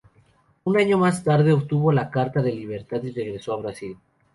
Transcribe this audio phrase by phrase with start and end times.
[0.63, 3.95] Un año más tarde obtuvo la carta de libertad y regresó a Brasil.